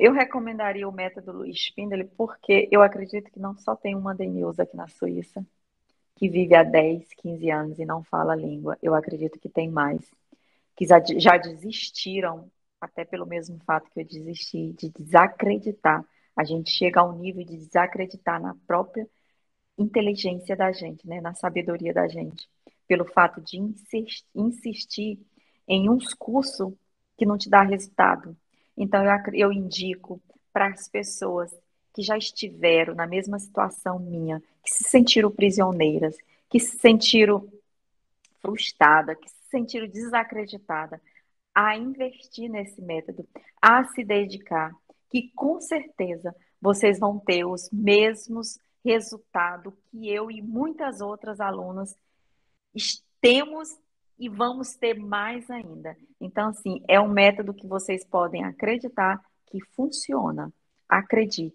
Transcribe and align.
eu 0.00 0.12
recomendaria 0.12 0.88
o 0.88 0.92
método 0.92 1.32
Luiz 1.32 1.56
Spindler 1.56 2.08
porque 2.16 2.68
eu 2.70 2.82
acredito 2.82 3.30
que 3.30 3.40
não 3.40 3.56
só 3.56 3.76
tem 3.76 3.94
uma 3.94 4.14
Denilza 4.14 4.62
aqui 4.62 4.76
na 4.76 4.88
Suíça, 4.88 5.44
que 6.16 6.28
vive 6.28 6.54
há 6.56 6.64
10, 6.64 7.14
15 7.14 7.50
anos 7.50 7.78
e 7.78 7.84
não 7.84 8.02
fala 8.02 8.32
a 8.32 8.36
língua. 8.36 8.76
Eu 8.82 8.94
acredito 8.94 9.38
que 9.38 9.48
tem 9.48 9.70
mais, 9.70 10.00
que 10.76 10.84
já 10.86 11.36
desistiram, 11.36 12.50
até 12.80 13.04
pelo 13.04 13.26
mesmo 13.26 13.58
fato 13.64 13.90
que 13.90 14.00
eu 14.00 14.04
desisti, 14.04 14.72
de 14.72 14.90
desacreditar. 14.90 16.04
A 16.36 16.44
gente 16.44 16.70
chega 16.70 17.00
ao 17.00 17.12
nível 17.12 17.44
de 17.44 17.56
desacreditar 17.56 18.40
na 18.40 18.56
própria 18.66 19.08
inteligência 19.78 20.56
da 20.56 20.72
gente, 20.72 21.06
né? 21.06 21.20
na 21.20 21.34
sabedoria 21.34 21.94
da 21.94 22.08
gente, 22.08 22.48
pelo 22.86 23.04
fato 23.04 23.40
de 23.40 23.58
insistir 24.34 25.20
em 25.68 25.88
uns 25.88 26.12
cursos 26.14 26.72
que 27.16 27.24
não 27.24 27.38
te 27.38 27.48
dá 27.48 27.62
resultado. 27.62 28.36
Então, 28.78 29.04
eu, 29.04 29.10
eu 29.34 29.52
indico 29.52 30.22
para 30.52 30.68
as 30.68 30.88
pessoas 30.88 31.52
que 31.92 32.00
já 32.00 32.16
estiveram 32.16 32.94
na 32.94 33.08
mesma 33.08 33.38
situação 33.38 33.98
minha, 33.98 34.40
que 34.62 34.70
se 34.70 34.84
sentiram 34.84 35.32
prisioneiras, 35.32 36.16
que 36.48 36.60
se 36.60 36.78
sentiram 36.78 37.46
frustradas, 38.40 39.18
que 39.18 39.28
se 39.28 39.50
sentiram 39.50 39.88
desacreditadas, 39.88 41.00
a 41.52 41.76
investir 41.76 42.48
nesse 42.48 42.80
método, 42.80 43.26
a 43.60 43.82
se 43.84 44.04
dedicar, 44.04 44.72
que 45.10 45.32
com 45.34 45.60
certeza 45.60 46.34
vocês 46.60 47.00
vão 47.00 47.18
ter 47.18 47.44
os 47.44 47.68
mesmos 47.72 48.60
resultados 48.84 49.74
que 49.90 50.08
eu 50.08 50.30
e 50.30 50.40
muitas 50.40 51.00
outras 51.00 51.40
alunas 51.40 51.96
temos 53.20 53.76
e 54.18 54.28
vamos 54.28 54.74
ter 54.74 54.94
mais 54.94 55.48
ainda. 55.50 55.96
Então, 56.20 56.48
assim, 56.48 56.82
é 56.88 57.00
um 57.00 57.08
método 57.08 57.54
que 57.54 57.66
vocês 57.66 58.04
podem 58.04 58.44
acreditar 58.44 59.20
que 59.46 59.58
funciona. 59.74 60.52
Acredite. 60.88 61.54